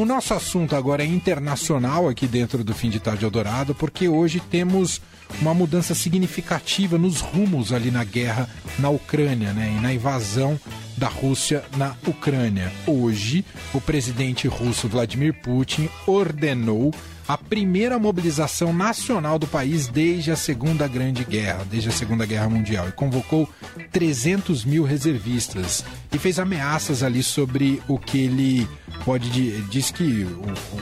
O 0.00 0.06
nosso 0.06 0.32
assunto 0.32 0.74
agora 0.74 1.02
é 1.02 1.06
internacional 1.06 2.08
aqui 2.08 2.26
dentro 2.26 2.64
do 2.64 2.72
Fim 2.72 2.88
de 2.88 2.98
Tarde 2.98 3.22
Eldorado, 3.22 3.74
porque 3.74 4.08
hoje 4.08 4.40
temos 4.40 4.98
uma 5.42 5.52
mudança 5.52 5.94
significativa 5.94 6.96
nos 6.96 7.20
rumos 7.20 7.70
ali 7.70 7.90
na 7.90 8.02
guerra 8.02 8.48
na 8.78 8.88
Ucrânia, 8.88 9.52
né? 9.52 9.74
E 9.76 9.80
na 9.82 9.92
invasão 9.92 10.58
da 10.96 11.06
Rússia 11.06 11.62
na 11.76 11.94
Ucrânia. 12.06 12.72
Hoje, 12.86 13.44
o 13.74 13.80
presidente 13.80 14.48
russo 14.48 14.88
Vladimir 14.88 15.34
Putin 15.34 15.90
ordenou 16.06 16.94
a 17.32 17.38
primeira 17.38 17.96
mobilização 17.96 18.72
nacional 18.72 19.38
do 19.38 19.46
país 19.46 19.86
desde 19.86 20.32
a 20.32 20.36
Segunda 20.36 20.88
Grande 20.88 21.24
Guerra, 21.24 21.64
desde 21.70 21.88
a 21.88 21.92
Segunda 21.92 22.26
Guerra 22.26 22.48
Mundial, 22.48 22.88
e 22.88 22.92
convocou 22.92 23.48
300 23.92 24.64
mil 24.64 24.82
reservistas 24.82 25.84
e 26.12 26.18
fez 26.18 26.40
ameaças 26.40 27.04
ali 27.04 27.22
sobre 27.22 27.80
o 27.86 28.00
que 28.00 28.18
ele 28.18 28.68
pode 29.04 29.30
diz 29.70 29.92
que 29.92 30.26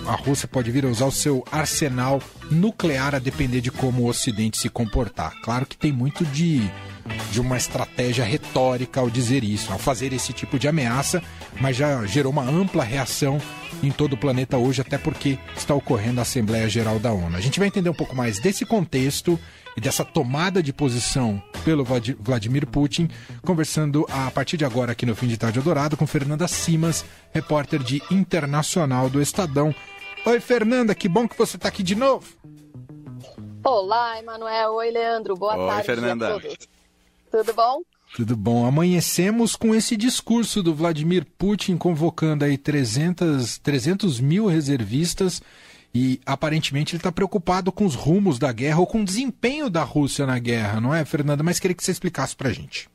a 0.07 0.13
Rússia 0.13 0.49
pode 0.49 0.71
vir 0.71 0.87
a 0.87 0.89
usar 0.89 1.05
o 1.05 1.13
seu 1.13 1.45
arsenal 1.53 2.23
nuclear 2.51 3.15
a 3.15 3.19
depender 3.19 3.61
de 3.61 3.71
como 3.71 4.05
o 4.05 4.09
Ocidente 4.09 4.57
se 4.57 4.71
comportar. 4.71 5.35
Claro 5.43 5.67
que 5.67 5.77
tem 5.77 5.93
muito 5.93 6.25
de 6.25 6.63
de 7.31 7.41
uma 7.41 7.57
estratégia 7.57 8.25
retórica 8.25 9.01
ao 9.01 9.11
dizer 9.11 9.45
isso, 9.45 9.73
ao 9.73 9.79
fazer 9.79 10.13
esse 10.13 10.33
tipo 10.33 10.59
de 10.59 10.69
ameaça, 10.69 11.23
mas 11.61 11.77
já 11.77 12.05
gerou 12.07 12.33
uma 12.33 12.43
ampla 12.43 12.83
reação 12.85 13.41
em 13.83 13.91
todo 13.91 14.15
o 14.15 14.17
planeta 14.17 14.57
hoje, 14.57 14.81
até 14.81 14.99
porque 14.99 15.39
está 15.57 15.75
ocorrendo 15.75 16.21
a 16.21 16.23
Assembleia 16.23 16.69
Geral 16.69 16.99
da 16.99 17.13
ONU. 17.13 17.37
A 17.37 17.41
gente 17.41 17.59
vai 17.59 17.69
entender 17.69 17.91
um 17.91 17.95
pouco 17.95 18.17
mais 18.17 18.41
desse 18.41 18.65
contexto 18.65 19.39
e 19.77 19.81
dessa 19.81 20.05
tomada 20.05 20.63
de 20.63 20.73
posição 20.73 21.41
pelo 21.65 21.85
Vladimir 21.85 22.67
Putin, 22.67 23.09
conversando 23.43 24.07
a 24.11 24.31
partir 24.31 24.57
de 24.57 24.65
agora 24.65 24.93
aqui 24.93 25.07
no 25.07 25.15
Fim 25.15 25.29
de 25.29 25.37
Tarde 25.37 25.61
Dourado 25.61 25.97
com 25.97 26.07
Fernanda 26.07 26.49
Simas, 26.49 27.05
repórter 27.33 27.83
de 27.83 28.03
Internacional 28.11 29.09
do 29.09 29.23
Estadão. 29.23 29.73
Oi, 30.27 30.41
Fernanda, 30.41 30.95
que 30.95 31.09
bom 31.09 31.29
que 31.29 31.39
você 31.39 31.57
está 31.57 31.69
aqui 31.69 31.83
de 31.83 31.95
novo. 31.95 32.27
Olá, 33.65 34.19
Emanuel. 34.19 34.73
Oi, 34.75 34.91
Leandro. 34.91 35.37
Boa 35.37 35.57
Oi, 35.57 35.67
tarde 35.69 35.87
Fernanda. 35.87 36.29
a 36.29 36.41
todos. 36.41 36.57
Tudo 37.31 37.53
bom? 37.53 37.83
Tudo 38.17 38.37
bom. 38.37 38.67
Amanhecemos 38.67 39.55
com 39.55 39.75
esse 39.75 39.97
discurso 39.97 40.63
do 40.63 40.75
Vladimir 40.75 41.27
Putin 41.37 41.77
convocando 41.77 42.45
aí 42.45 42.57
300, 42.57 43.59
300 43.59 44.21
mil 44.21 44.47
reservistas 44.47 45.43
e 45.95 46.21
aparentemente 46.25 46.95
ele 46.95 47.01
está 47.01 47.13
preocupado 47.13 47.71
com 47.71 47.85
os 47.85 47.95
rumos 47.95 48.39
da 48.39 48.53
guerra 48.53 48.81
ou 48.81 48.87
com 48.87 49.03
o 49.03 49.05
desempenho 49.05 49.71
da 49.71 49.83
Rússia 49.83 50.27
na 50.27 50.39
guerra, 50.39 50.81
não 50.81 50.95
é, 50.95 51.05
Fernanda? 51.05 51.43
Mas 51.43 51.59
queria 51.59 51.75
que 51.75 51.85
você 51.85 51.91
explicasse 51.91 52.35
para 52.35 52.49
a 52.49 52.53
gente. 52.53 52.89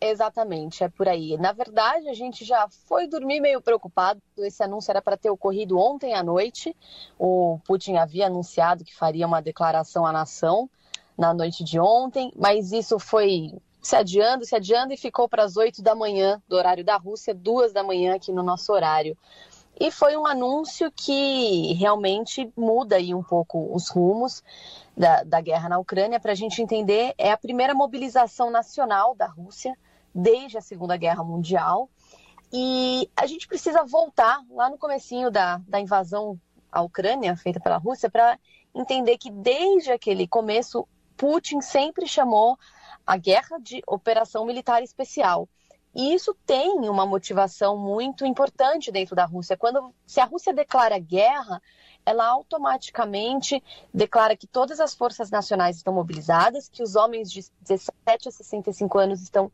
Exatamente, 0.00 0.84
é 0.84 0.88
por 0.88 1.08
aí. 1.08 1.38
Na 1.38 1.52
verdade, 1.52 2.08
a 2.08 2.14
gente 2.14 2.44
já 2.44 2.68
foi 2.86 3.06
dormir 3.06 3.40
meio 3.40 3.62
preocupado. 3.62 4.20
Esse 4.38 4.62
anúncio 4.62 4.90
era 4.90 5.00
para 5.00 5.16
ter 5.16 5.30
ocorrido 5.30 5.78
ontem 5.78 6.12
à 6.12 6.22
noite. 6.22 6.76
O 7.18 7.58
Putin 7.64 7.96
havia 7.96 8.26
anunciado 8.26 8.84
que 8.84 8.94
faria 8.94 9.26
uma 9.26 9.40
declaração 9.40 10.04
à 10.04 10.12
nação 10.12 10.68
na 11.16 11.32
noite 11.32 11.62
de 11.62 11.78
ontem, 11.78 12.32
mas 12.36 12.72
isso 12.72 12.98
foi 12.98 13.52
se 13.80 13.96
adiando, 13.96 14.44
se 14.44 14.56
adiando 14.56 14.94
e 14.94 14.96
ficou 14.96 15.28
para 15.28 15.44
as 15.44 15.56
8 15.56 15.82
da 15.82 15.94
manhã 15.94 16.42
do 16.48 16.56
horário 16.56 16.84
da 16.84 16.96
Rússia, 16.96 17.34
duas 17.34 17.72
da 17.72 17.82
manhã 17.82 18.14
aqui 18.14 18.32
no 18.32 18.42
nosso 18.42 18.72
horário. 18.72 19.16
E 19.78 19.90
foi 19.90 20.16
um 20.16 20.26
anúncio 20.26 20.90
que 20.90 21.72
realmente 21.74 22.50
muda 22.56 22.96
aí 22.96 23.12
um 23.12 23.22
pouco 23.22 23.74
os 23.74 23.88
rumos 23.88 24.42
da, 24.96 25.24
da 25.24 25.40
guerra 25.40 25.68
na 25.68 25.78
Ucrânia. 25.78 26.20
Para 26.20 26.32
a 26.32 26.36
gente 26.36 26.62
entender, 26.62 27.12
é 27.18 27.32
a 27.32 27.36
primeira 27.36 27.74
mobilização 27.74 28.50
nacional 28.50 29.14
da 29.16 29.26
Rússia 29.26 29.76
desde 30.14 30.56
a 30.56 30.60
Segunda 30.60 30.96
Guerra 30.96 31.24
Mundial. 31.24 31.90
E 32.52 33.10
a 33.16 33.26
gente 33.26 33.48
precisa 33.48 33.84
voltar 33.84 34.40
lá 34.48 34.70
no 34.70 34.78
comecinho 34.78 35.30
da, 35.30 35.60
da 35.66 35.80
invasão 35.80 36.38
à 36.70 36.80
Ucrânia, 36.80 37.36
feita 37.36 37.58
pela 37.58 37.76
Rússia, 37.76 38.08
para 38.08 38.38
entender 38.72 39.18
que 39.18 39.30
desde 39.30 39.90
aquele 39.90 40.28
começo 40.28 40.86
Putin 41.16 41.60
sempre 41.60 42.06
chamou 42.06 42.58
a 43.06 43.16
guerra 43.16 43.58
de 43.60 43.82
operação 43.86 44.44
militar 44.44 44.82
especial. 44.82 45.48
E 45.94 46.12
isso 46.12 46.36
tem 46.44 46.88
uma 46.88 47.06
motivação 47.06 47.78
muito 47.78 48.26
importante 48.26 48.90
dentro 48.90 49.14
da 49.14 49.24
Rússia. 49.24 49.56
Quando 49.56 49.94
se 50.04 50.20
a 50.20 50.24
Rússia 50.24 50.52
declara 50.52 50.98
guerra, 50.98 51.62
ela 52.04 52.26
automaticamente 52.26 53.62
declara 53.92 54.36
que 54.36 54.46
todas 54.46 54.80
as 54.80 54.92
forças 54.94 55.30
nacionais 55.30 55.76
estão 55.76 55.94
mobilizadas, 55.94 56.68
que 56.68 56.82
os 56.82 56.96
homens 56.96 57.30
de 57.30 57.44
17 57.60 58.28
a 58.28 58.32
65 58.32 58.98
anos 58.98 59.22
estão 59.22 59.52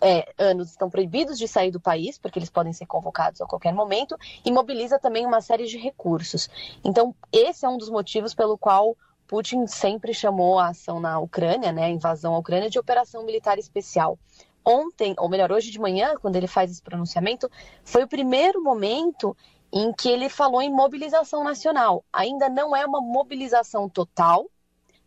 é, 0.00 0.32
anos 0.38 0.70
estão 0.70 0.88
proibidos 0.88 1.38
de 1.38 1.48
sair 1.48 1.72
do 1.72 1.80
país, 1.80 2.18
porque 2.18 2.38
eles 2.38 2.50
podem 2.50 2.72
ser 2.72 2.86
convocados 2.86 3.40
a 3.40 3.46
qualquer 3.46 3.72
momento, 3.72 4.16
e 4.44 4.52
mobiliza 4.52 4.96
também 4.96 5.26
uma 5.26 5.40
série 5.40 5.66
de 5.66 5.76
recursos. 5.76 6.48
Então, 6.84 7.12
esse 7.32 7.66
é 7.66 7.68
um 7.68 7.76
dos 7.76 7.90
motivos 7.90 8.32
pelo 8.32 8.56
qual 8.56 8.96
Putin 9.28 9.66
sempre 9.66 10.14
chamou 10.14 10.58
a 10.58 10.68
ação 10.68 10.98
na 10.98 11.20
Ucrânia, 11.20 11.70
né, 11.70 11.84
a 11.84 11.90
invasão 11.90 12.34
à 12.34 12.38
Ucrânia, 12.38 12.70
de 12.70 12.78
operação 12.78 13.22
militar 13.24 13.58
especial. 13.58 14.18
Ontem, 14.64 15.14
ou 15.18 15.28
melhor, 15.28 15.52
hoje 15.52 15.70
de 15.70 15.78
manhã, 15.78 16.14
quando 16.20 16.36
ele 16.36 16.46
faz 16.46 16.70
esse 16.70 16.82
pronunciamento, 16.82 17.48
foi 17.84 18.02
o 18.02 18.08
primeiro 18.08 18.62
momento 18.62 19.36
em 19.70 19.92
que 19.92 20.08
ele 20.08 20.30
falou 20.30 20.62
em 20.62 20.70
mobilização 20.70 21.44
nacional. 21.44 22.02
Ainda 22.10 22.48
não 22.48 22.74
é 22.74 22.86
uma 22.86 23.02
mobilização 23.02 23.86
total, 23.86 24.46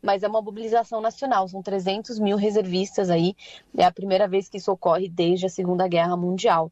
mas 0.02 0.22
é 0.22 0.28
uma 0.28 0.42
mobilização 0.42 1.02
nacional. 1.02 1.48
São 1.48 1.64
300 1.64 2.20
mil 2.20 2.38
reservistas 2.38 3.10
aí. 3.10 3.36
É 3.76 3.86
a 3.86 3.92
primeira 3.92 4.28
vez 4.28 4.48
que 4.48 4.58
isso 4.58 4.72
ocorre 4.72 5.10
desde 5.10 5.48
a 5.48 5.50
Segunda 5.50 5.88
Guerra 5.88 6.16
Mundial. 6.16 6.72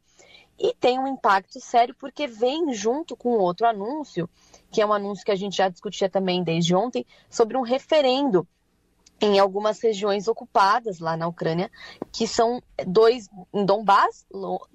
E 0.60 0.74
tem 0.74 1.00
um 1.00 1.08
impacto 1.08 1.60
sério 1.60 1.96
porque 1.98 2.28
vem 2.28 2.74
junto 2.74 3.16
com 3.16 3.30
outro 3.30 3.66
anúncio 3.66 4.30
que 4.72 4.82
é 4.82 4.86
um 4.86 4.94
anúncio 4.94 5.26
que 5.26 5.32
a 5.32 5.36
gente 5.36 5.58
já 5.58 5.70
discutia 5.70 6.10
também 6.10 6.44
desde 6.44 6.76
ontem, 6.76 7.06
sobre 7.30 7.58
um 7.58 7.62
referendo 7.62 8.48
em 9.22 9.38
algumas 9.38 9.82
regiões 9.82 10.28
ocupadas 10.28 11.00
lá 11.00 11.18
na 11.18 11.28
Ucrânia, 11.28 11.70
que 12.12 12.26
são 12.26 12.62
dois 12.88 13.30
em 13.54 13.66
Donbass, 13.66 14.26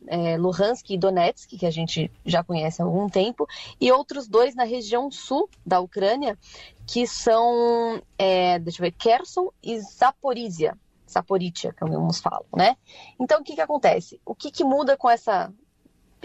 é, 0.06 0.36
Luhansk 0.36 0.90
e 0.90 0.98
Donetsk, 0.98 1.56
que 1.56 1.66
a 1.66 1.70
gente 1.70 2.10
já 2.26 2.44
conhece 2.44 2.82
há 2.82 2.84
algum 2.84 3.08
tempo, 3.08 3.46
e 3.80 3.90
outros 3.90 4.28
dois 4.28 4.54
na 4.54 4.64
região 4.64 5.10
sul 5.10 5.48
da 5.64 5.80
Ucrânia, 5.80 6.38
que 6.86 7.06
são, 7.06 8.02
é, 8.18 8.58
deixa 8.58 8.82
eu 8.82 8.84
ver, 8.84 8.92
Kherson 8.92 9.50
e 9.62 9.80
Zaporizhia, 9.80 10.76
Zaporizhia, 11.10 11.72
que 11.72 11.82
alguns 11.82 12.20
falam, 12.20 12.46
né? 12.54 12.76
Então, 13.18 13.40
o 13.40 13.44
que 13.44 13.54
que 13.54 13.60
acontece? 13.60 14.20
O 14.26 14.34
que 14.34 14.50
que 14.50 14.64
muda 14.64 14.96
com 14.96 15.08
essa 15.08 15.50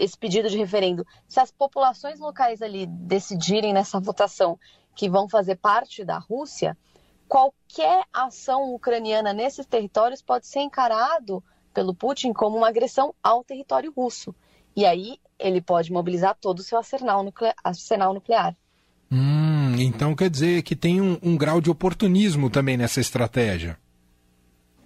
esse 0.00 0.16
pedido 0.16 0.48
de 0.48 0.56
referendo, 0.56 1.06
se 1.28 1.38
as 1.38 1.50
populações 1.50 2.18
locais 2.18 2.62
ali 2.62 2.86
decidirem 2.86 3.72
nessa 3.72 4.00
votação 4.00 4.58
que 4.96 5.10
vão 5.10 5.28
fazer 5.28 5.56
parte 5.56 6.02
da 6.04 6.18
Rússia, 6.18 6.76
qualquer 7.28 8.04
ação 8.12 8.74
ucraniana 8.74 9.32
nesses 9.32 9.66
territórios 9.66 10.22
pode 10.22 10.46
ser 10.46 10.60
encarado 10.60 11.44
pelo 11.74 11.94
Putin 11.94 12.32
como 12.32 12.56
uma 12.56 12.68
agressão 12.68 13.14
ao 13.22 13.44
território 13.44 13.92
russo. 13.94 14.34
E 14.74 14.86
aí 14.86 15.18
ele 15.38 15.60
pode 15.60 15.92
mobilizar 15.92 16.36
todo 16.40 16.60
o 16.60 16.62
seu 16.62 16.78
arsenal 16.78 17.22
nuclear. 17.22 17.54
Arsenal 17.62 18.14
nuclear. 18.14 18.56
Hum, 19.12 19.76
então 19.78 20.14
quer 20.14 20.30
dizer 20.30 20.62
que 20.62 20.74
tem 20.74 21.00
um, 21.00 21.18
um 21.22 21.36
grau 21.36 21.60
de 21.60 21.70
oportunismo 21.70 22.48
também 22.48 22.76
nessa 22.76 23.00
estratégia. 23.00 23.78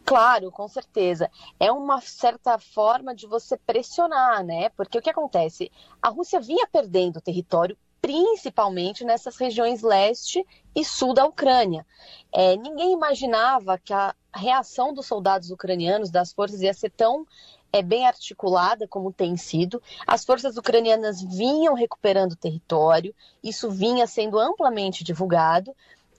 Claro, 0.04 0.50
com 0.50 0.68
certeza. 0.68 1.30
É 1.58 1.72
uma 1.72 2.00
certa 2.00 2.58
forma 2.58 3.14
de 3.14 3.26
você 3.26 3.56
pressionar, 3.56 4.44
né? 4.44 4.68
Porque 4.70 4.98
o 4.98 5.02
que 5.02 5.10
acontece? 5.10 5.72
A 6.00 6.10
Rússia 6.10 6.40
vinha 6.40 6.66
perdendo 6.66 7.22
território, 7.22 7.76
principalmente 8.02 9.02
nessas 9.02 9.38
regiões 9.38 9.80
leste 9.82 10.46
e 10.76 10.84
sul 10.84 11.14
da 11.14 11.24
Ucrânia. 11.24 11.86
É, 12.30 12.54
ninguém 12.54 12.92
imaginava 12.92 13.78
que 13.78 13.94
a 13.94 14.14
reação 14.34 14.92
dos 14.92 15.06
soldados 15.06 15.50
ucranianos, 15.50 16.10
das 16.10 16.32
forças, 16.32 16.60
ia 16.60 16.74
ser 16.74 16.90
tão 16.90 17.26
é, 17.72 17.80
bem 17.82 18.06
articulada 18.06 18.86
como 18.86 19.10
tem 19.10 19.38
sido. 19.38 19.82
As 20.06 20.22
forças 20.22 20.58
ucranianas 20.58 21.22
vinham 21.22 21.72
recuperando 21.72 22.36
território, 22.36 23.14
isso 23.42 23.70
vinha 23.70 24.06
sendo 24.06 24.38
amplamente 24.38 25.02
divulgado, 25.02 25.74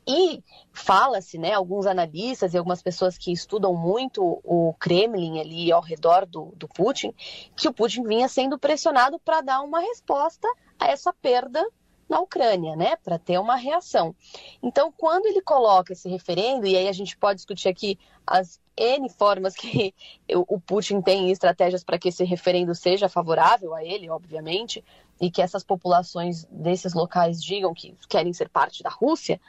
e 0.07 0.43
fala-se, 0.71 1.37
né, 1.37 1.53
alguns 1.53 1.85
analistas 1.85 2.53
e 2.53 2.57
algumas 2.57 2.81
pessoas 2.81 3.17
que 3.17 3.31
estudam 3.31 3.73
muito 3.73 4.39
o 4.43 4.73
Kremlin 4.79 5.39
ali 5.39 5.71
ao 5.71 5.81
redor 5.81 6.25
do, 6.25 6.53
do 6.55 6.67
Putin, 6.67 7.13
que 7.55 7.67
o 7.67 7.73
Putin 7.73 8.03
vinha 8.03 8.27
sendo 8.27 8.59
pressionado 8.59 9.19
para 9.19 9.41
dar 9.41 9.61
uma 9.61 9.79
resposta 9.79 10.47
a 10.79 10.87
essa 10.87 11.11
perda 11.11 11.65
na 12.07 12.19
Ucrânia, 12.19 12.75
né, 12.75 12.95
para 12.97 13.17
ter 13.17 13.39
uma 13.39 13.55
reação. 13.55 14.15
Então, 14.61 14.93
quando 14.95 15.25
ele 15.25 15.41
coloca 15.41 15.93
esse 15.93 16.07
referendo, 16.07 16.67
e 16.67 16.77
aí 16.77 16.87
a 16.87 16.93
gente 16.93 17.17
pode 17.17 17.37
discutir 17.37 17.67
aqui 17.67 17.97
as 18.27 18.59
N 18.77 19.09
formas 19.09 19.55
que 19.55 19.93
o 20.47 20.59
Putin 20.59 21.01
tem 21.01 21.31
estratégias 21.31 21.83
para 21.83 21.97
que 21.97 22.09
esse 22.09 22.23
referendo 22.23 22.75
seja 22.75 23.09
favorável 23.09 23.73
a 23.73 23.83
ele, 23.83 24.09
obviamente, 24.09 24.83
e 25.19 25.31
que 25.31 25.41
essas 25.41 25.63
populações 25.63 26.45
desses 26.45 26.93
locais 26.93 27.41
digam 27.41 27.73
que 27.73 27.97
querem 28.07 28.33
ser 28.33 28.49
parte 28.49 28.83
da 28.83 28.89
Rússia, 28.89 29.39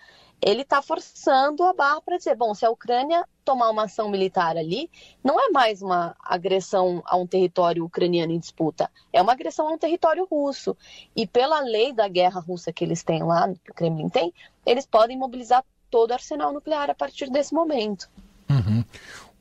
ele 0.40 0.62
está 0.62 0.82
forçando 0.82 1.62
a 1.64 1.72
barra 1.72 2.00
para 2.00 2.18
dizer, 2.18 2.36
bom, 2.36 2.54
se 2.54 2.64
a 2.64 2.70
Ucrânia 2.70 3.24
tomar 3.44 3.70
uma 3.70 3.84
ação 3.84 4.08
militar 4.08 4.56
ali, 4.56 4.90
não 5.22 5.40
é 5.40 5.50
mais 5.50 5.82
uma 5.82 6.16
agressão 6.22 7.02
a 7.06 7.16
um 7.16 7.26
território 7.26 7.84
ucraniano 7.84 8.32
em 8.32 8.38
disputa, 8.38 8.90
é 9.12 9.22
uma 9.22 9.32
agressão 9.32 9.68
a 9.68 9.72
um 9.72 9.78
território 9.78 10.26
russo. 10.30 10.76
E 11.14 11.26
pela 11.26 11.60
lei 11.60 11.92
da 11.92 12.08
guerra 12.08 12.40
russa 12.40 12.72
que 12.72 12.84
eles 12.84 13.02
têm 13.02 13.22
lá, 13.22 13.48
que 13.64 13.70
o 13.70 13.74
Kremlin 13.74 14.08
tem, 14.08 14.32
eles 14.64 14.86
podem 14.86 15.16
mobilizar 15.16 15.64
todo 15.90 16.10
o 16.10 16.14
arsenal 16.14 16.52
nuclear 16.52 16.90
a 16.90 16.94
partir 16.94 17.30
desse 17.30 17.54
momento. 17.54 18.08
Uhum. 18.48 18.84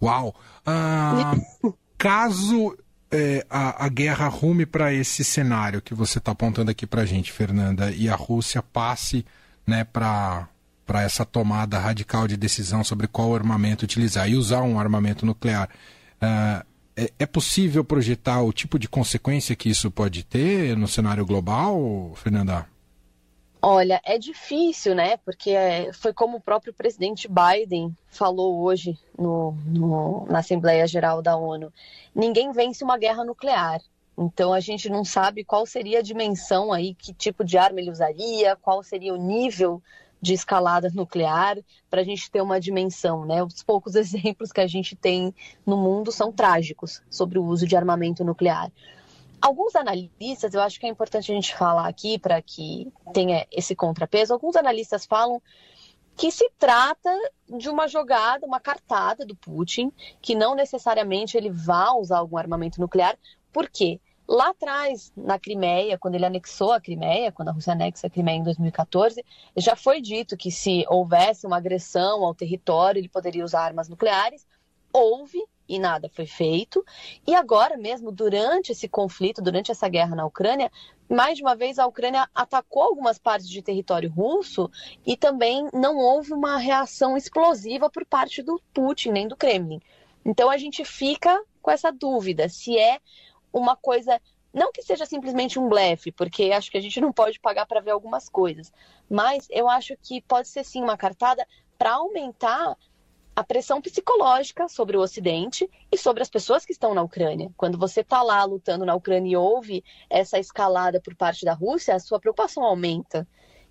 Uau! 0.01 0.36
Ah, 0.65 1.33
caso 1.97 2.77
é, 3.12 3.45
a, 3.50 3.86
a, 3.86 3.89
guerra 3.89 4.27
rume 4.27 4.65
para 4.65 4.94
esse 4.94 5.24
cenário 5.24 5.81
que 5.81 5.94
você 5.94 6.18
está 6.19 6.31
apontando 6.31 6.71
aqui 6.71 6.86
para 6.86 7.01
a 7.01 7.06
gente, 7.06 7.31
Fernanda, 7.31 7.92
e 7.92 8.09
a 8.09 8.15
Rússia 8.15 8.62
passe 8.62 9.25
né, 9.65 9.83
para 9.83 10.47
para 10.85 11.01
essa 11.01 11.25
tomada 11.25 11.79
radical 11.79 12.27
de 12.27 12.37
decisão 12.37 12.83
sobre 12.83 13.07
qual 13.07 13.35
armamento 13.35 13.83
utilizar 13.85 14.29
e 14.29 14.35
usar 14.35 14.61
um 14.61 14.79
armamento 14.79 15.25
nuclear. 15.25 15.69
Uh, 16.21 16.65
é, 16.97 17.11
é, 17.19 17.25
possível 17.25 17.83
projetar 17.83 18.41
o 18.41 18.53
tipo 18.53 18.79
de 18.79 18.87
consequência 18.87 19.55
que 19.55 19.69
isso 19.69 19.91
pode 19.91 20.23
ter 20.23 20.77
no 20.77 20.87
cenário 20.87 21.25
global, 21.25 22.13
Fernanda? 22.15 22.65
Olha, 23.61 23.99
é 24.05 24.17
difícil, 24.17 24.95
né? 24.95 25.17
Porque 25.17 25.49
é, 25.49 25.91
foi 25.91 26.13
como 26.13 26.37
o 26.37 26.41
próprio 26.41 26.71
presidente 26.71 27.27
Biden 27.27 27.93
falou 28.07 28.61
hoje 28.61 28.97
no, 29.17 29.57
no, 29.65 30.25
na 30.29 30.39
Assembleia 30.39 30.87
Geral 30.87 31.21
da 31.21 31.35
ONU: 31.35 31.73
ninguém 32.13 32.51
vence 32.51 32.83
uma 32.83 32.97
guerra 32.97 33.25
nuclear. 33.25 33.81
Então 34.17 34.53
a 34.53 34.61
gente 34.61 34.87
não 34.87 35.03
sabe 35.03 35.43
qual 35.43 35.65
seria 35.65 35.99
a 35.99 36.03
dimensão 36.03 36.71
aí, 36.71 36.93
que 36.93 37.13
tipo 37.13 37.43
de 37.43 37.57
arma 37.57 37.81
ele 37.81 37.91
usaria, 37.91 38.55
qual 38.55 38.81
seria 38.81 39.13
o 39.13 39.17
nível 39.17 39.81
de 40.21 40.33
escalada 40.33 40.89
nuclear, 40.94 41.57
para 41.89 42.01
a 42.01 42.03
gente 42.03 42.29
ter 42.29 42.41
uma 42.41 42.59
dimensão. 42.59 43.25
Né? 43.25 43.44
Os 43.44 43.63
poucos 43.63 43.95
exemplos 43.95 44.51
que 44.51 44.62
a 44.62 44.67
gente 44.67 44.95
tem 44.95 45.33
no 45.65 45.77
mundo 45.77 46.12
são 46.12 46.31
trágicos 46.31 47.01
sobre 47.09 47.38
o 47.39 47.45
uso 47.45 47.67
de 47.67 47.75
armamento 47.75 48.23
nuclear. 48.23 48.71
Alguns 49.41 49.75
analistas, 49.75 50.53
eu 50.53 50.62
acho 50.62 50.79
que 50.79 50.85
é 50.85 50.89
importante 50.89 51.31
a 51.31 51.35
gente 51.35 51.56
falar 51.56 51.88
aqui 51.88 52.17
para 52.17 52.41
que 52.41 52.91
tenha 53.13 53.45
esse 53.51 53.75
contrapeso, 53.75 54.33
alguns 54.33 54.56
analistas 54.56 55.06
falam 55.06 55.41
que 56.15 56.31
se 56.31 56.50
trata 56.57 57.11
de 57.59 57.69
uma 57.69 57.88
jogada, 57.88 58.45
uma 58.45 58.59
cartada 58.59 59.25
do 59.25 59.35
Putin, 59.35 59.91
que 60.21 60.33
não 60.33 60.56
necessariamente 60.56 61.38
ele 61.38 61.50
vá 61.50 61.91
usar 61.94 62.18
algum 62.18 62.38
armamento 62.38 62.79
nuclear. 62.79 63.18
Por 63.51 63.69
quê? 63.69 64.00
Lá 64.27 64.50
atrás, 64.50 65.13
na 65.16 65.38
Crimeia, 65.38 65.98
quando 66.00 66.16
ele 66.16 66.25
anexou 66.25 66.72
a 66.72 66.81
Crimeia, 66.81 67.31
quando 67.31 67.50
a 67.50 67.51
Rússia 67.51 67.74
anexa 67.74 68.07
a 68.07 68.10
Crimeia 68.10 68.38
em 68.38 68.44
2014, 68.44 69.24
já 69.56 69.75
foi 69.75 70.01
dito 70.01 70.36
que 70.36 70.51
se 70.51 70.83
houvesse 70.89 71.45
uma 71.45 71.57
agressão 71.57 72.24
ao 72.24 72.33
território, 72.33 73.00
ele 73.00 73.10
poderia 73.10 73.45
usar 73.45 73.62
armas 73.62 73.88
nucleares. 73.88 74.48
Houve 74.92 75.44
e 75.68 75.80
nada 75.80 76.10
foi 76.10 76.25
feito. 76.25 76.83
E 77.27 77.36
agora 77.36 77.77
mesmo, 77.77 78.12
durante 78.12 78.72
esse 78.72 78.88
conflito, 78.88 79.42
durante 79.42 79.72
essa 79.72 79.88
guerra 79.88 80.16
na 80.16 80.25
Ucrânia, 80.25 80.71
mais 81.10 81.38
de 81.38 81.44
uma 81.44 81.56
vez 81.56 81.78
a 81.78 81.86
Ucrânia 81.86 82.28
atacou 82.33 82.83
algumas 82.83 83.19
partes 83.19 83.48
de 83.50 83.62
território 83.62 84.10
russo 84.10 84.69
e 85.06 85.16
também 85.16 85.68
não 85.74 85.98
houve 85.98 86.33
uma 86.33 86.57
reação 86.57 87.16
explosiva 87.18 87.89
por 87.89 88.06
parte 88.06 88.42
do 88.42 88.62
Putin 88.74 89.12
nem 89.12 89.28
do 89.28 89.36
Kremlin. 89.36 89.81
Então 90.25 90.50
a 90.50 90.57
gente 90.57 90.83
fica 90.83 91.44
com 91.62 91.71
essa 91.71 91.92
dúvida 91.92 92.50
se 92.50 92.78
é 92.78 93.00
uma 93.60 93.75
coisa. 93.75 94.22
Não 94.54 94.72
que 94.72 94.81
seja 94.81 95.06
simplesmente 95.06 95.60
um 95.60 95.68
blefe, 95.68 96.12
porque 96.12 96.52
acho 96.52 96.72
que 96.72 96.78
a 96.78 96.81
gente 96.81 97.02
não 97.02 97.12
pode 97.12 97.40
pagar 97.40 97.66
para 97.66 97.81
ver 97.81 97.92
algumas 97.92 98.30
coisas, 98.30 98.72
mas 99.10 99.48
eu 99.50 99.69
acho 99.69 99.98
que 100.02 100.22
pode 100.22 100.48
ser 100.48 100.63
sim 100.63 100.81
uma 100.81 100.96
cartada 100.96 101.46
para 101.78 101.94
aumentar 101.94 102.78
a 103.36 103.44
pressão 103.44 103.81
psicológica 103.81 104.69
sobre 104.69 104.96
o 104.96 105.02
Ocidente 105.02 105.69
e 105.92 105.98
sobre 105.98 106.24
as 106.24 106.30
pessoas 106.30 106.66
que 106.66 106.72
estão 106.72 106.94
na 106.94 107.02
Ucrânia. 107.02 107.52
Quando 107.57 107.78
você 107.78 108.00
está 108.00 108.22
lá 108.22 108.46
lutando 108.46 108.86
na 108.86 108.96
Ucrânia 108.96 109.34
e 109.34 109.36
ouve 109.36 109.84
essa 110.10 110.40
escalada 110.40 111.02
por 111.02 111.16
parte 111.16 111.44
da 111.44 111.54
Rússia, 111.54 111.94
a 111.94 112.00
sua 112.00 112.18
preocupação 112.18 112.63
aumenta. 112.63 113.28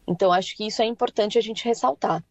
Então, 0.07 0.31
acho 0.31 0.55
que 0.55 0.67
isso 0.67 0.83
é 0.83 0.85
importante 0.85 1.39
a 1.39 1.41
gente 1.41 1.65
ressaltar. 1.65 2.23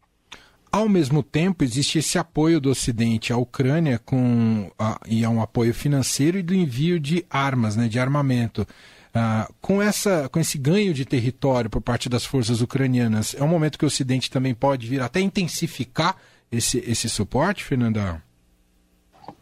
Ao 0.73 0.89
mesmo 0.89 1.21
tempo, 1.21 1.63
existe 1.63 1.99
esse 1.99 2.17
apoio 2.17 2.59
do 2.59 2.71
Ocidente 2.71 3.31
à 3.31 3.37
Ucrânia 3.37 3.99
com, 3.99 4.71
a, 4.79 4.99
e 5.05 5.23
a 5.23 5.29
um 5.29 5.39
apoio 5.39 5.71
financeiro 5.71 6.39
e 6.39 6.41
do 6.41 6.51
envio 6.51 6.99
de 6.99 7.23
armas, 7.29 7.75
né, 7.75 7.87
de 7.87 7.99
armamento. 7.99 8.63
Uh, 8.63 9.53
com, 9.61 9.79
essa, 9.79 10.27
com 10.29 10.39
esse 10.39 10.57
ganho 10.57 10.91
de 10.91 11.05
território 11.05 11.69
por 11.69 11.79
parte 11.79 12.09
das 12.09 12.25
forças 12.25 12.59
ucranianas, 12.59 13.35
é 13.35 13.43
um 13.43 13.47
momento 13.47 13.77
que 13.77 13.85
o 13.85 13.87
Ocidente 13.87 14.31
também 14.31 14.55
pode 14.55 14.87
vir 14.87 14.99
até 14.99 15.19
intensificar 15.19 16.17
esse, 16.51 16.79
esse 16.79 17.07
suporte, 17.07 17.63
Fernanda? 17.63 18.23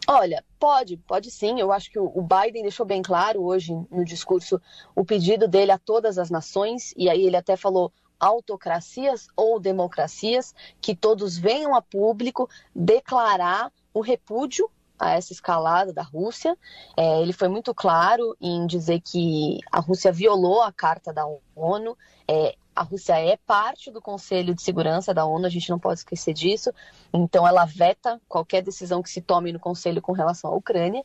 Olha, 0.05 0.43
pode, 0.59 0.97
pode 0.97 1.31
sim. 1.31 1.61
Eu 1.61 1.71
acho 1.71 1.89
que 1.89 1.97
o 1.97 2.21
Biden 2.21 2.63
deixou 2.63 2.85
bem 2.85 3.01
claro 3.01 3.41
hoje 3.41 3.71
no 3.89 4.03
discurso 4.03 4.61
o 4.93 5.05
pedido 5.05 5.47
dele 5.47 5.71
a 5.71 5.77
todas 5.77 6.17
as 6.17 6.29
nações, 6.29 6.93
e 6.97 7.09
aí 7.09 7.25
ele 7.25 7.37
até 7.37 7.55
falou 7.55 7.93
autocracias 8.21 9.27
ou 9.35 9.59
democracias, 9.59 10.53
que 10.79 10.95
todos 10.95 11.37
venham 11.37 11.75
a 11.75 11.81
público 11.81 12.47
declarar 12.73 13.73
o 13.91 13.99
repúdio 13.99 14.69
a 14.99 15.13
essa 15.13 15.33
escalada 15.33 15.91
da 15.91 16.03
Rússia. 16.03 16.55
É, 16.95 17.21
ele 17.21 17.33
foi 17.33 17.47
muito 17.47 17.73
claro 17.73 18.37
em 18.39 18.67
dizer 18.67 19.01
que 19.01 19.57
a 19.71 19.79
Rússia 19.79 20.11
violou 20.11 20.61
a 20.61 20.71
Carta 20.71 21.11
da 21.11 21.25
ONU. 21.55 21.97
É, 22.27 22.55
a 22.75 22.83
Rússia 22.83 23.19
é 23.19 23.35
parte 23.35 23.89
do 23.89 23.99
Conselho 23.99 24.53
de 24.53 24.61
Segurança 24.61 25.11
da 25.11 25.25
ONU, 25.25 25.47
a 25.47 25.49
gente 25.49 25.71
não 25.71 25.79
pode 25.79 26.01
esquecer 26.01 26.33
disso. 26.33 26.71
Então, 27.11 27.47
ela 27.47 27.65
veta 27.65 28.21
qualquer 28.29 28.61
decisão 28.61 29.01
que 29.01 29.09
se 29.09 29.21
tome 29.21 29.51
no 29.51 29.59
Conselho 29.59 30.01
com 30.01 30.11
relação 30.11 30.51
à 30.51 30.55
Ucrânia. 30.55 31.03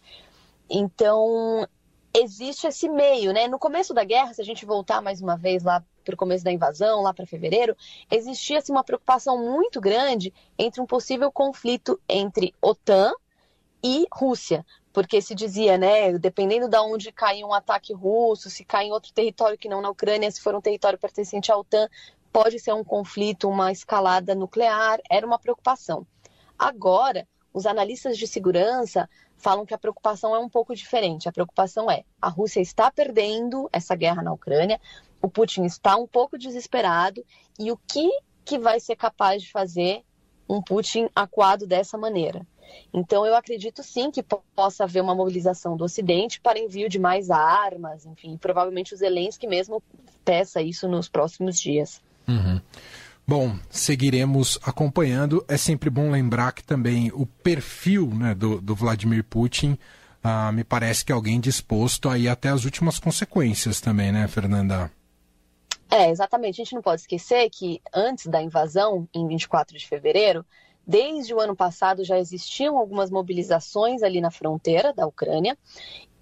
Então, 0.69 1.67
existe 2.15 2.67
esse 2.67 2.89
meio, 2.89 3.33
né? 3.33 3.49
No 3.49 3.59
começo 3.59 3.95
da 3.95 4.05
guerra, 4.05 4.35
se 4.35 4.43
a 4.43 4.45
gente 4.45 4.67
voltar 4.67 5.01
mais 5.01 5.23
uma 5.23 5.37
vez 5.37 5.63
lá 5.63 5.83
para 6.07 6.15
o 6.15 6.19
começo 6.19 6.45
da 6.45 6.53
invasão, 6.53 7.03
lá 7.03 7.13
para 7.13 7.27
fevereiro, 7.27 7.77
existia 8.09 8.59
assim, 8.59 8.73
uma 8.73 8.85
preocupação 8.85 9.37
muito 9.37 9.81
grande 9.81 10.33
entre 10.57 10.81
um 10.81 10.87
possível 10.87 11.31
conflito 11.33 12.01
entre 12.09 12.55
OTAN 12.63 13.13
e 13.83 14.07
Rússia, 14.13 14.65
porque 14.93 15.21
se 15.21 15.35
dizia, 15.35 15.77
né, 15.77 16.17
dependendo 16.17 16.69
de 16.69 16.79
onde 16.79 17.13
cair 17.13 17.45
um 17.45 17.53
ataque 17.53 17.93
russo, 17.93 18.49
se 18.49 18.65
cair 18.65 18.87
em 18.87 18.93
outro 18.93 19.13
território 19.13 19.59
que 19.59 19.69
não 19.69 19.83
na 19.83 19.91
Ucrânia, 19.91 20.31
se 20.31 20.41
for 20.41 20.55
um 20.55 20.61
território 20.61 20.99
pertencente 20.99 21.51
à 21.51 21.57
OTAN, 21.57 21.89
pode 22.33 22.59
ser 22.61 22.73
um 22.73 22.85
conflito, 22.85 23.49
uma 23.49 23.73
escalada 23.73 24.35
nuclear, 24.35 25.01
era 25.11 25.27
uma 25.27 25.39
preocupação. 25.39 26.07
Agora, 26.59 27.27
os 27.53 27.67
analistas 27.67 28.19
de 28.19 28.27
segurança 28.27 29.09
falam 29.37 29.65
que 29.65 29.75
a 29.75 29.79
preocupação 29.79 30.35
é 30.35 30.39
um 30.39 30.49
pouco 30.49 30.75
diferente. 30.75 31.29
A 31.29 31.33
preocupação 31.33 31.91
é: 31.91 32.05
a 32.21 32.29
Rússia 32.29 32.61
está 32.61 32.91
perdendo 32.91 33.69
essa 33.73 33.95
guerra 33.95 34.23
na 34.23 34.33
Ucrânia, 34.33 34.81
o 35.21 35.29
Putin 35.29 35.65
está 35.65 35.97
um 35.97 36.07
pouco 36.07 36.39
desesperado 36.39 37.25
e 37.59 37.71
o 37.71 37.77
que, 37.77 38.09
que 38.45 38.59
vai 38.59 38.81
ser 38.81 38.97
capaz 38.97 39.43
de 39.43 39.51
fazer 39.51 40.03
um 40.49 40.63
Putin 40.63 41.09
acuado 41.15 41.67
dessa 41.67 41.99
maneira? 41.99 42.47
Então, 42.93 43.27
eu 43.27 43.35
acredito 43.35 43.83
sim 43.83 44.11
que 44.11 44.23
possa 44.23 44.85
haver 44.85 45.03
uma 45.03 45.15
mobilização 45.15 45.77
do 45.77 45.85
Ocidente 45.85 46.41
para 46.41 46.59
envio 46.59 46.89
de 46.89 46.99
mais 46.99 47.31
armas, 47.31 48.05
enfim, 48.07 48.37
provavelmente 48.37 48.95
o 48.95 48.97
Zelensky 48.97 49.47
mesmo 49.47 49.83
peça 50.25 50.61
isso 50.61 50.89
nos 50.89 51.09
próximos 51.09 51.61
dias. 51.61 52.01
Uhum. 52.27 52.61
Bom, 53.27 53.57
seguiremos 53.71 54.59
acompanhando. 54.63 55.45
É 55.49 55.57
sempre 55.57 55.91
bom 55.91 56.11
lembrar 56.11 56.53
que 56.53 56.63
também 56.63 57.11
o 57.13 57.27
perfil 57.27 58.09
né, 58.15 58.35
do, 58.35 58.61
do 58.61 58.75
Vladimir 58.75 59.25
Putin 59.25 59.77
uh, 60.25 60.53
me 60.53 60.63
parece 60.63 61.05
que 61.05 61.11
é 61.11 61.15
alguém 61.15 61.41
disposto 61.41 62.09
a 62.09 62.17
ir 62.17 62.29
até 62.29 62.51
as 62.51 62.65
últimas 62.65 62.99
consequências 63.01 63.81
também, 63.81 64.13
né, 64.13 64.29
Fernanda? 64.29 64.91
É, 65.91 66.11
exatamente. 66.11 66.61
A 66.61 66.65
gente 66.65 66.75
não 66.75 66.83
pode 66.83 67.03
esquecer 67.03 67.49
que 67.51 67.81
antes 67.95 68.27
da 68.27 68.43
invasão, 68.43 69.09
em 69.15 69.27
24 69.27 69.77
de 69.77 69.87
fevereiro, 69.87 70.45
desde 70.87 71.35
o 71.35 71.41
ano 71.41 71.57
passado 71.57 72.05
já 72.05 72.19
existiam 72.19 72.79
algumas 72.79 73.11
mobilizações 73.11 74.03
ali 74.03 74.21
na 74.21 74.31
fronteira 74.31 74.93
da 74.93 75.07
Ucrânia 75.07 75.57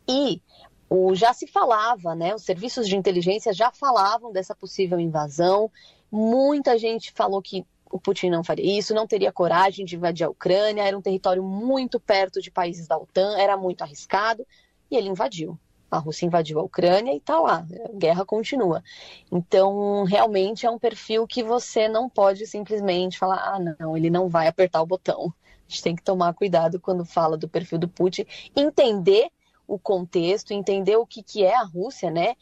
e 0.09 0.41
o, 0.89 1.15
já 1.15 1.33
se 1.33 1.47
falava, 1.47 2.15
né? 2.15 2.35
Os 2.35 2.43
serviços 2.43 2.89
de 2.89 2.97
inteligência 2.97 3.53
já 3.53 3.71
falavam 3.73 4.33
dessa 4.33 4.55
possível 4.55 5.01
invasão. 5.01 5.71
Muita 6.11 6.79
gente 6.79 7.11
falou 7.13 7.43
que 7.43 7.67
o 7.91 7.99
Putin 7.99 8.31
não 8.31 8.45
faria 8.45 8.79
isso, 8.79 8.95
não 8.95 9.07
teria 9.07 9.33
coragem 9.33 9.85
de 9.85 9.97
invadir 9.97 10.25
a 10.25 10.31
Ucrânia, 10.31 10.83
era 10.83 10.97
um 10.97 11.03
território 11.03 11.43
muito 11.43 12.01
perto 12.01 12.41
de 12.41 12.51
países 12.51 12.87
da 12.87 12.99
OTAN, 12.99 13.39
era 13.39 13.57
muito 13.57 13.83
arriscado, 13.83 14.47
e 14.91 14.97
ele 14.97 15.09
invadiu 15.09 15.59
a 15.91 15.99
Rússia 15.99 16.27
invadiu 16.27 16.59
a 16.59 16.63
Ucrânia 16.63 17.13
e 17.13 17.19
está 17.19 17.39
lá, 17.39 17.67
a 17.85 17.97
guerra 17.97 18.25
continua. 18.25 18.83
Então, 19.31 20.05
realmente 20.05 20.67
é 20.67 20.71
um 20.71 20.79
perfil 20.79 21.27
que 21.27 21.43
você 21.43 21.89
não 21.89 22.09
pode 22.09 22.47
simplesmente 22.47 23.19
falar, 23.19 23.37
ah, 23.37 23.77
não, 23.79 23.97
ele 23.97 24.11
não 24.11 24.29
vai 24.29 24.47
apertar 24.47 24.83
o 24.83 24.87
botão. 24.87 25.33
A 25.67 25.71
gente 25.71 25.83
tem 25.83 25.97
que 25.97 26.03
tomar 26.03 26.35
cuidado 26.35 26.81
quando 26.81 27.05
fala 27.05 27.37
do 27.37 27.49
perfil 27.49 27.79
do 27.79 27.89
Putin, 27.89 28.27
entender 28.55 29.29
o 29.67 29.79
contexto, 29.79 30.53
entender 30.53 30.97
o 30.97 31.07
que, 31.07 31.23
que 31.23 31.43
é 31.43 31.55
a 31.55 31.63
Rússia, 31.63 32.11
né? 32.11 32.35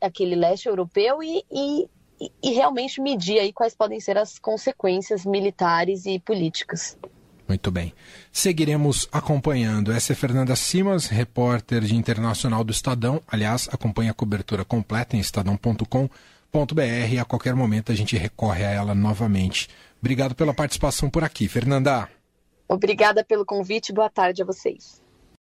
Aquele 0.00 0.34
leste 0.34 0.68
europeu 0.68 1.22
e, 1.22 1.44
e 1.50 1.88
e 2.42 2.52
realmente 2.52 3.00
medir 3.00 3.38
aí 3.40 3.52
quais 3.52 3.74
podem 3.74 3.98
ser 3.98 4.16
as 4.16 4.38
consequências 4.38 5.24
militares 5.24 6.06
e 6.06 6.20
políticas. 6.20 6.96
Muito 7.52 7.70
bem. 7.70 7.92
Seguiremos 8.32 9.06
acompanhando. 9.12 9.92
Essa 9.92 10.14
é 10.14 10.16
Fernanda 10.16 10.56
Simas, 10.56 11.08
repórter 11.08 11.82
de 11.82 11.94
internacional 11.94 12.64
do 12.64 12.72
Estadão. 12.72 13.20
Aliás, 13.28 13.68
acompanha 13.70 14.10
a 14.10 14.14
cobertura 14.14 14.64
completa 14.64 15.18
em 15.18 15.20
estadão.com.br. 15.20 16.08
A 17.20 17.24
qualquer 17.26 17.54
momento 17.54 17.92
a 17.92 17.94
gente 17.94 18.16
recorre 18.16 18.64
a 18.64 18.70
ela 18.70 18.94
novamente. 18.94 19.68
Obrigado 20.00 20.34
pela 20.34 20.54
participação 20.54 21.10
por 21.10 21.22
aqui, 21.22 21.46
Fernanda. 21.46 22.08
Obrigada 22.66 23.22
pelo 23.22 23.44
convite. 23.44 23.92
Boa 23.92 24.08
tarde 24.08 24.40
a 24.40 24.46
vocês. 24.46 25.02